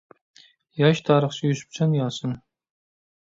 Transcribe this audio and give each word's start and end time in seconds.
ياش 0.81 1.01
تارىخچى 1.09 1.51
يۈسۈپجان 1.51 1.93
ياسىن. 1.99 2.35